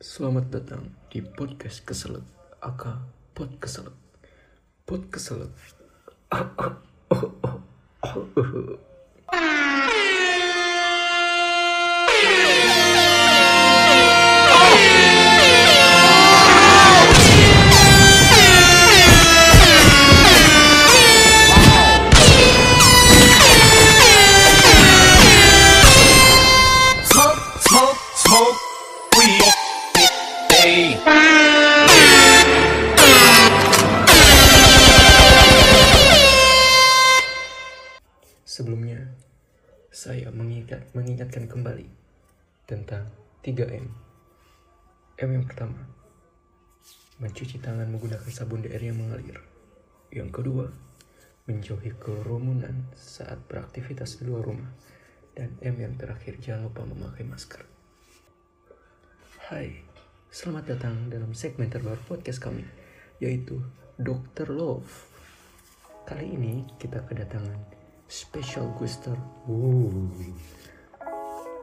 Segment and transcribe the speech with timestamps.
[0.00, 2.24] Selamat datang di podcast keselek
[2.64, 3.04] Aka
[3.36, 3.92] Pod Keselek
[4.88, 5.52] Pod Keselek
[41.50, 41.86] kembali.
[42.70, 43.10] Tentang
[43.42, 43.90] 3M
[45.18, 45.34] M.
[45.34, 45.82] Yang pertama.
[47.18, 49.42] Mencuci tangan menggunakan sabun DR yang mengalir.
[50.14, 50.66] Yang kedua
[51.50, 54.70] Menjauhi kerumunan saat beraktivitas di luar rumah.
[55.34, 57.66] Dan M yang terakhir jangan lupa memakai masker.
[59.50, 59.82] Hai,
[60.30, 62.62] selamat datang dalam segmen terbaru podcast kami
[63.18, 63.58] Yaitu
[63.98, 64.54] Dr.
[64.54, 65.10] Love.
[66.06, 67.58] Kali ini kita kedatangan
[68.06, 69.18] special guest star.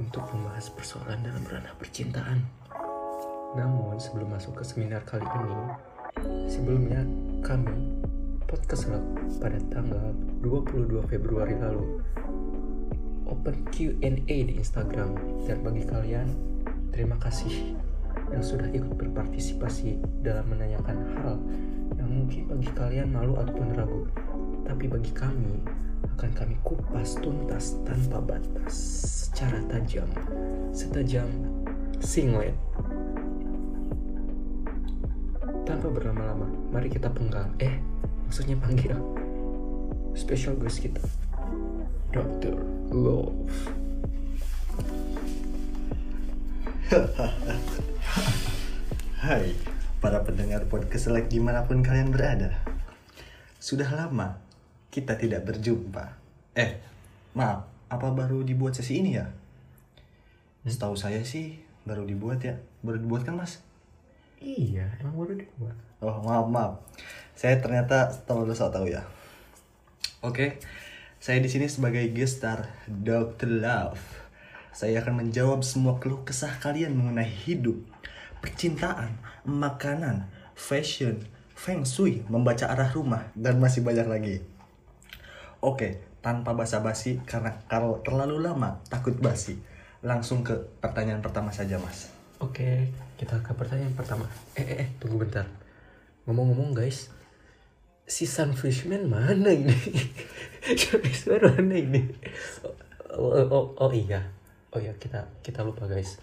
[0.00, 2.40] Untuk membahas persoalan dalam ranah percintaan.
[3.52, 5.60] Namun sebelum masuk ke seminar kali ini,
[6.48, 7.04] sebelumnya
[7.44, 7.92] kami
[8.48, 9.04] podcast Lab
[9.38, 12.00] pada tanggal 22 Februari lalu
[13.30, 15.14] open Q&A di Instagram
[15.46, 16.34] dan bagi kalian
[16.90, 17.78] terima kasih
[18.34, 21.38] yang sudah ikut berpartisipasi dalam menanyakan hal
[21.94, 24.02] yang mungkin bagi kalian malu ataupun ragu
[24.66, 25.62] tapi bagi kami
[26.16, 28.74] akan kami kupas tuntas tanpa batas
[29.30, 30.08] secara tajam
[30.72, 31.28] setajam
[32.00, 32.52] singlet
[35.64, 37.80] tanpa berlama-lama mari kita penggal eh
[38.28, 38.96] maksudnya panggil
[40.12, 41.00] special guest kita
[42.10, 42.58] Dr.
[42.90, 43.48] Love
[49.22, 49.54] Hai,
[50.02, 52.58] para pendengar podcast selek di mana pun kalian berada.
[53.62, 54.49] Sudah lama
[54.90, 56.18] kita tidak berjumpa.
[56.58, 56.82] Eh,
[57.38, 59.26] maaf, apa baru dibuat sesi ini ya?
[60.66, 61.56] Setahu saya sih
[61.88, 62.58] baru dibuat ya.
[62.84, 63.62] Baru dibuat kan mas?
[64.40, 66.72] iya emang baru dibuat Oh maaf maaf,
[67.36, 69.04] saya ternyata terlalu so tahu ya.
[70.24, 70.56] Oke,
[71.20, 73.60] saya di sini sebagai guest star Dr.
[73.60, 74.00] Love.
[74.72, 77.76] Saya akan menjawab semua keluh kesah kalian mengenai hidup,
[78.40, 79.12] percintaan,
[79.44, 81.20] makanan, fashion,
[81.52, 84.36] feng shui, membaca arah rumah, dan masih banyak lagi.
[85.60, 89.60] Oke, tanpa basa-basi karena kalau terlalu lama takut basi.
[90.00, 92.08] Langsung ke pertanyaan pertama saja, Mas.
[92.40, 92.88] Oke,
[93.20, 94.24] kita ke pertanyaan pertama.
[94.56, 95.44] Eh, eh, eh, tunggu bentar.
[96.24, 97.12] Ngomong-ngomong guys,
[98.08, 99.76] si Sunfishman mana ini?
[100.80, 102.08] Sunfishman mana ini?
[103.12, 104.24] Oh, oh, oh, oh iya,
[104.72, 106.16] oh iya kita kita lupa guys.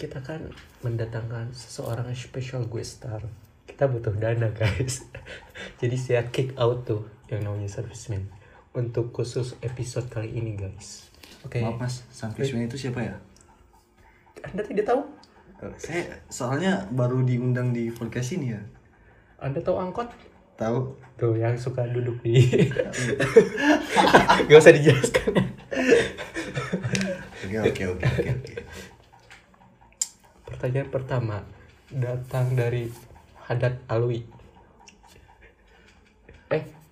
[0.00, 0.48] Kita kan
[0.80, 3.20] mendatangkan seseorang special guest star.
[3.68, 5.04] Kita butuh dana guys.
[5.84, 8.30] Jadi saya kick out tuh yang namanya Sunfishman
[8.74, 11.10] untuk khusus episode kali ini guys.
[11.42, 11.58] Oke.
[11.58, 12.06] Maaf, Mas.
[12.14, 13.18] Sunfishman itu siapa ya?
[14.46, 15.02] Anda tidak tahu?
[15.80, 18.62] Saya soalnya baru diundang di podcast ini ya.
[19.42, 20.06] Anda tahu angkot?
[20.54, 20.78] Tahu?
[21.18, 22.42] Tuh yang suka duduk di
[24.50, 25.30] Gak usah dijelaskan
[27.46, 28.52] Oke oke oke oke.
[30.46, 31.36] Pertanyaan pertama
[31.90, 32.90] Datang dari
[33.46, 34.43] Hadat Alwi Eh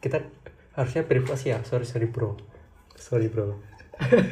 [0.03, 0.19] kita
[0.75, 1.63] harusnya privasi ya.
[1.63, 2.35] Sorry sorry bro.
[2.99, 3.63] Sorry bro.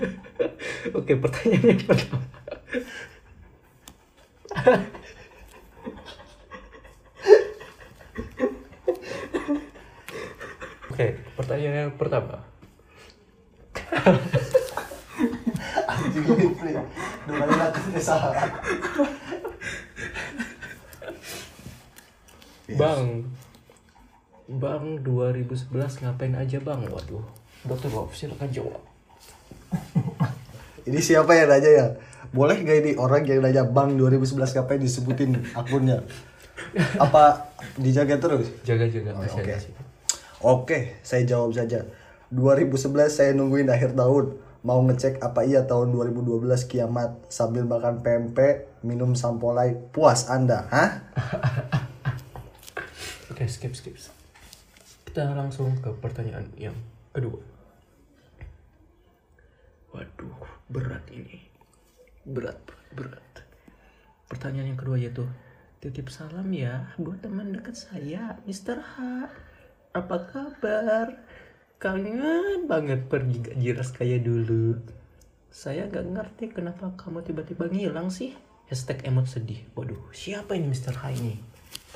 [0.98, 2.26] Oke pertanyaan yang pertama.
[10.90, 11.06] Oke
[11.38, 12.42] pertanyaan yang pertama.
[22.74, 23.28] Bang
[24.50, 25.70] Bang 2011
[26.02, 26.82] ngapain aja bang?
[26.90, 27.22] Waduh
[27.62, 28.82] Dokter Love silakan jawab
[30.90, 31.86] Ini siapa yang nanya ya?
[32.34, 36.02] Boleh gak ini orang yang nanya Bang 2011 ngapain disebutin akunnya?
[36.98, 38.50] Apa dijaga terus?
[38.66, 39.54] Jaga-jaga Oh, oke.
[39.60, 39.74] sih.
[40.40, 41.84] Oke, saya jawab saja.
[42.32, 44.38] 2011 saya nungguin akhir tahun.
[44.66, 49.76] Mau ngecek apa iya tahun 2012 kiamat sambil makan pempek, minum sampolai.
[49.92, 50.90] Puas Anda, hah?
[53.30, 53.96] Oke skip skip
[55.10, 56.78] Kita langsung ke pertanyaan yang
[57.10, 57.42] kedua
[59.90, 60.38] Waduh
[60.70, 61.50] berat ini
[62.22, 62.62] Berat
[62.94, 63.42] berat
[64.30, 65.26] Pertanyaan yang kedua yaitu
[65.82, 68.78] Titip salam ya buat teman dekat saya Mr.
[68.78, 68.96] H
[69.98, 71.18] Apa kabar?
[71.82, 74.78] Kangen banget pergi gak jiras kayak dulu.
[75.50, 78.38] Saya gak ngerti kenapa kamu tiba-tiba ngilang sih.
[78.70, 79.58] hashtag emot sedih.
[79.74, 80.94] Waduh, siapa ini Mr.
[80.94, 81.34] H ini?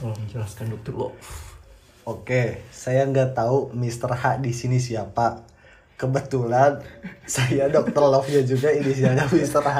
[0.03, 1.54] Tolong jelaskan dokter Love.
[2.05, 4.13] Oke, saya nggak tahu Mr.
[4.13, 5.41] H di sini siapa.
[5.97, 6.85] Kebetulan
[7.25, 9.65] saya dokter Love-nya juga inisialnya Mr.
[9.65, 9.79] H.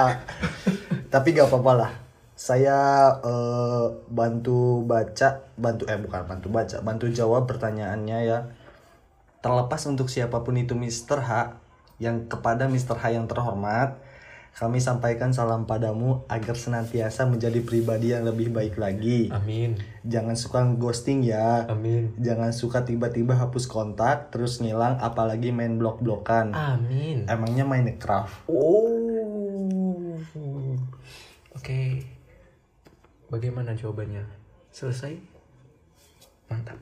[1.13, 1.93] Tapi gak apa-apa lah.
[2.33, 8.49] Saya eh, bantu baca, bantu eh bukan bantu baca, bantu jawab pertanyaannya ya.
[9.45, 11.21] Terlepas untuk siapa pun itu Mr.
[11.21, 11.61] H,
[12.01, 13.05] yang kepada Mr.
[13.05, 14.01] H yang terhormat,
[14.55, 19.27] kami sampaikan salam padamu agar senantiasa menjadi pribadi yang lebih baik lagi.
[19.35, 19.75] Amin.
[20.07, 21.67] Jangan suka ghosting ya.
[21.67, 22.15] Amin.
[22.23, 26.55] Jangan suka tiba-tiba hapus kontak terus ngilang apalagi main blok-blokan.
[26.55, 27.27] Amin.
[27.27, 28.47] Emangnya main Minecraft?
[28.47, 30.15] Oh.
[31.59, 32.07] Oke.
[33.35, 34.23] Bagaimana jawabannya?
[34.71, 35.19] Selesai?
[36.47, 36.79] Mantap.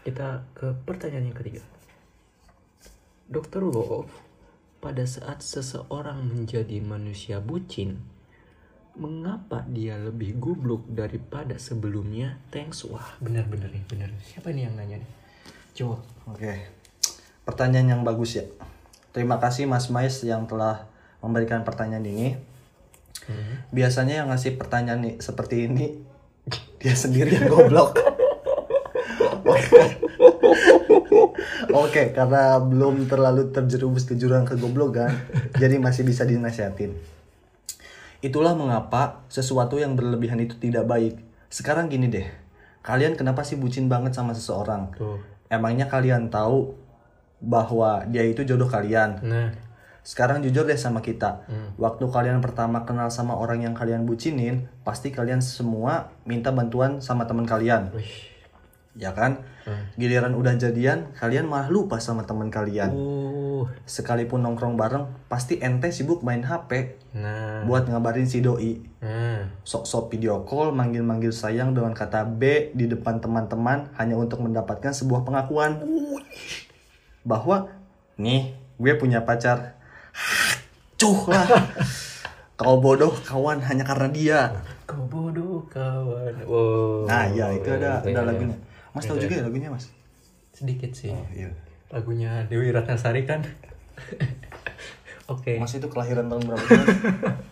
[0.00, 1.60] Kita ke pertanyaan yang ketiga.
[3.28, 4.08] Dokter Love,
[4.84, 8.04] pada saat seseorang menjadi manusia bucin,
[9.00, 12.36] mengapa dia lebih goblok daripada sebelumnya?
[12.52, 12.84] Thanks.
[12.84, 14.12] Wah, benar-benar nih, benar.
[14.20, 15.10] Siapa nih yang nanya nih?
[15.72, 16.04] Jawab.
[16.28, 16.68] Oke.
[17.48, 18.44] Pertanyaan yang bagus ya.
[19.16, 20.84] Terima kasih Mas Mais yang telah
[21.24, 22.36] memberikan pertanyaan ini.
[23.72, 25.96] Biasanya yang ngasih pertanyaan nih seperti ini
[26.84, 27.96] dia sendiri yang goblok.
[31.72, 32.12] Oke.
[32.12, 35.10] Karena belum terlalu terjerumus ke jurang kegoblokan,
[35.60, 36.94] jadi masih bisa dinasihatin.
[38.24, 41.20] Itulah mengapa sesuatu yang berlebihan itu tidak baik.
[41.52, 42.24] Sekarang gini deh,
[42.80, 44.96] kalian kenapa sih bucin banget sama seseorang?
[44.96, 45.20] Tuh.
[45.52, 46.72] Emangnya kalian tahu
[47.44, 49.20] bahwa dia itu jodoh kalian?
[49.20, 49.50] Nah,
[50.04, 51.48] Sekarang jujur deh sama kita.
[51.80, 57.24] Waktu kalian pertama kenal sama orang yang kalian bucinin, pasti kalian semua minta bantuan sama
[57.24, 57.88] teman kalian.
[57.96, 58.33] wih.
[58.94, 59.42] Ya kan?
[59.98, 62.94] Giliran udah jadian, kalian malah lupa sama teman kalian.
[62.94, 63.66] Uh.
[63.88, 67.62] Sekalipun nongkrong bareng, pasti ente sibuk main HP Nah.
[67.62, 68.82] buat ngabarin si doi.
[68.98, 69.46] Nah.
[69.62, 75.22] Sok-sok video call, manggil-manggil sayang dengan kata B di depan teman-teman hanya untuk mendapatkan sebuah
[75.22, 75.78] pengakuan
[77.22, 77.70] bahwa
[78.18, 79.78] nih gue punya pacar.
[81.00, 81.46] Cuh lah.
[82.58, 84.40] Kau bodoh kawan hanya karena dia.
[84.86, 86.34] Kau bodoh kawan.
[86.46, 87.06] Wow.
[87.06, 88.54] Nah, ya itu ada ada lagunya.
[88.94, 89.24] Mas tahu Iya.
[89.26, 89.90] juga ya lagunya, Mas?
[90.54, 91.10] Sedikit sih.
[91.10, 91.50] Oh, iya.
[91.90, 93.42] Lagunya Dewi Ratnasari kan.
[95.34, 95.58] Oke.
[95.58, 96.64] Mas itu kelahiran tahun berapa?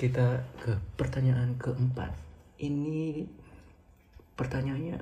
[0.00, 2.12] Kita ke pertanyaan keempat.
[2.56, 3.24] Ini
[4.36, 4.96] pertanyaannya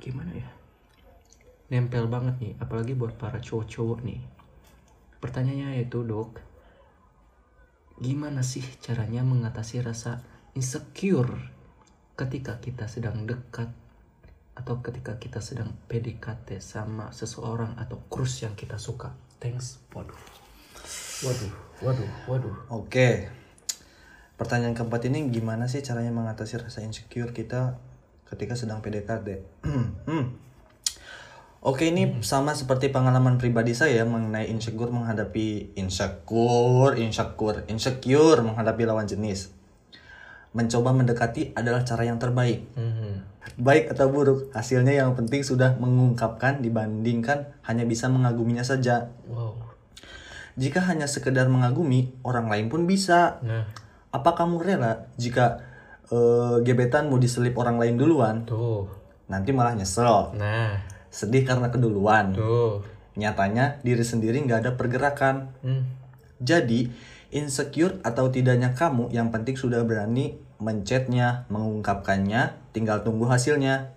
[0.00, 0.48] gimana ya?
[1.70, 4.20] Nempel banget nih, apalagi buat para cowok-cowok nih.
[5.20, 6.40] Pertanyaannya yaitu, Dok,
[8.00, 10.24] gimana sih caranya mengatasi rasa
[10.56, 11.36] insecure
[12.16, 13.68] ketika kita sedang dekat
[14.54, 19.14] atau ketika kita sedang PDKT sama seseorang atau crush yang kita suka?
[19.40, 19.80] Thanks.
[19.94, 20.18] Waduh.
[21.20, 21.52] Waduh,
[21.84, 22.56] waduh, waduh.
[22.72, 23.28] Oke.
[24.40, 27.76] Pertanyaan keempat ini gimana sih caranya mengatasi rasa insecure kita
[28.24, 29.28] ketika sedang PDKT?
[29.68, 30.00] Hmm.
[31.60, 39.04] Oke, ini sama seperti pengalaman pribadi saya mengenai insecure menghadapi insecure, insecure, insecure menghadapi lawan
[39.04, 39.59] jenis.
[40.50, 42.66] Mencoba mendekati adalah cara yang terbaik.
[42.74, 43.12] Mhm.
[43.56, 49.14] Baik atau buruk, hasilnya yang penting sudah mengungkapkan dibandingkan hanya bisa mengaguminya saja.
[49.26, 49.54] Wow.
[50.56, 53.38] Jika hanya sekedar mengagumi, orang lain pun bisa.
[53.40, 53.64] Nah,
[54.10, 55.62] Apa kamu rela jika
[56.10, 58.90] eh, gebetanmu diselip orang lain duluan, tuh.
[59.30, 62.34] nanti malah nyesel, Nah, sedih karena keduluan.
[62.34, 62.82] tuh.
[63.14, 65.54] Nyatanya diri sendiri nggak ada pergerakan.
[65.62, 65.86] Hmm.
[66.42, 66.90] Jadi
[67.30, 73.94] insecure atau tidaknya kamu, yang penting sudah berani mencetnya, mengungkapkannya, tinggal tunggu hasilnya.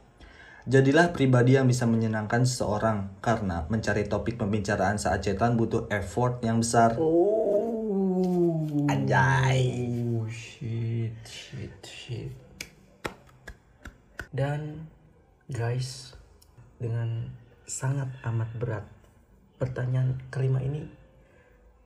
[0.63, 6.63] Jadilah pribadi yang bisa menyenangkan seseorang karena mencari topik pembicaraan saat chatan butuh effort yang
[6.63, 6.96] besar.
[6.96, 8.63] Oh.
[8.88, 9.92] Anjay.
[10.16, 12.32] Oh, shit, shit, shit.
[14.32, 14.88] Dan
[15.52, 16.16] guys,
[16.80, 17.28] dengan
[17.68, 18.86] sangat amat berat,
[19.60, 21.03] pertanyaan kelima ini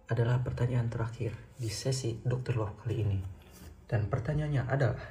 [0.07, 2.55] adalah pertanyaan terakhir di sesi Dr.
[2.55, 3.19] Love kali ini.
[3.87, 5.03] Dan pertanyaannya adalah,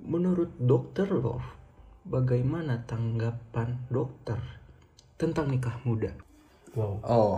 [0.00, 1.08] menurut Dr.
[1.12, 1.44] Love,
[2.08, 4.40] bagaimana tanggapan dokter
[5.20, 6.12] tentang nikah muda?
[6.72, 7.00] Wow.
[7.04, 7.36] Oh,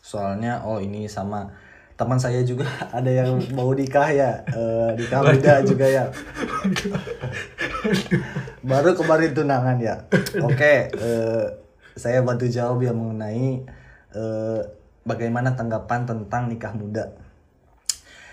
[0.00, 1.52] soalnya oh ini sama
[1.96, 6.04] teman saya juga ada yang mau nikah ya, eh, nikah muda juga ya.
[8.64, 10.00] Baru kemarin tunangan ya.
[10.44, 11.44] Oke, eh,
[11.96, 13.64] saya bantu jawab ya mengenai
[14.16, 14.60] eh,
[15.06, 17.14] bagaimana tanggapan tentang nikah muda.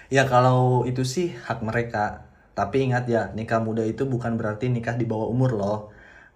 [0.09, 2.27] Ya kalau itu sih hak mereka.
[2.53, 5.79] Tapi ingat ya, nikah muda itu bukan berarti nikah di bawah umur loh.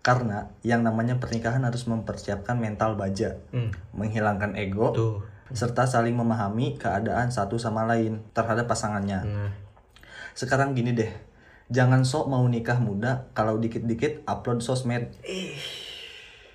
[0.01, 3.69] Karena yang namanya pernikahan harus mempersiapkan mental baja, Hmm.
[3.93, 5.21] menghilangkan ego, Tuh.
[5.53, 9.19] serta saling memahami keadaan satu sama lain terhadap pasangannya.
[9.25, 9.51] Nah,
[10.37, 11.09] Sekarang gini deh,
[11.69, 15.09] jangan sok mau nikah muda kalau dikit-dikit upload sosmed.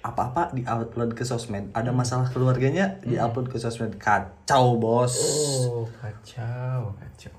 [0.03, 1.71] Apa-apa di-upload ke sosmed.
[1.73, 3.97] Ada masalah keluarganya di-upload ke sosmed.
[4.03, 5.15] Kacau, Bos.
[5.71, 7.35] oh kacau, kacau.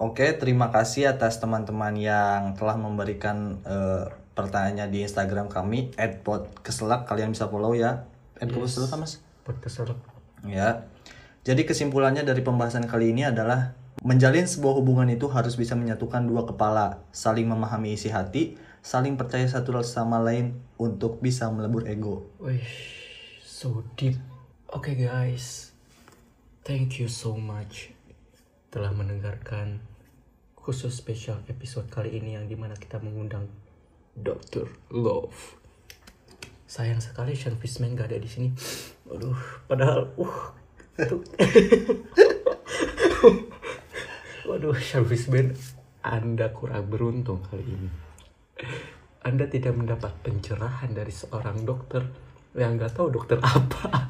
[0.00, 5.92] Oke, terima kasih atas teman-teman yang telah memberikan eh, pertanyaannya di Instagram kami
[6.24, 7.04] @podkeselak.
[7.04, 8.08] Kalian bisa follow ya.
[8.40, 9.20] @podkeselak Mas.
[9.44, 10.00] Podcast Rock.
[10.48, 10.88] Ya.
[11.44, 16.48] Jadi kesimpulannya dari pembahasan kali ini adalah menjalin sebuah hubungan itu harus bisa menyatukan dua
[16.48, 22.32] kepala, saling memahami isi hati, saling percaya satu sama lain untuk bisa melebur ego.
[22.40, 22.64] Wih,
[23.44, 24.16] so deep.
[24.72, 25.76] Oke guys,
[26.64, 27.92] thank you so much
[28.70, 29.82] telah mendengarkan
[30.54, 33.50] khusus spesial episode kali ini yang di mana kita mengundang
[34.14, 34.70] Dr.
[34.94, 35.58] Love.
[36.70, 38.54] Sayang sekali Sean Fishman gak ada di sini.
[39.10, 39.34] Aduh,
[39.66, 40.54] padahal, uh.
[44.46, 45.58] Waduh, Sean Fishman,
[45.98, 48.09] Anda kurang beruntung kali ini.
[49.20, 52.00] Anda tidak mendapat pencerahan dari seorang dokter
[52.56, 54.08] yang nggak tahu dokter apa.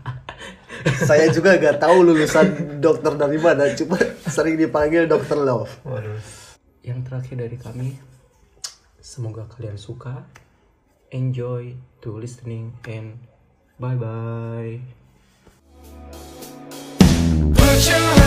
[1.09, 5.69] Saya juga gak tahu lulusan dokter dari mana, cuma sering dipanggil dokter Love.
[5.85, 6.17] Waduh.
[6.81, 7.88] Yang terakhir dari kami,
[8.97, 10.25] semoga kalian suka,
[11.12, 13.21] enjoy to listening, and
[13.76, 14.81] bye bye.
[17.52, 18.21] Put your